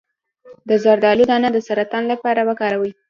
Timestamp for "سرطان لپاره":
1.67-2.41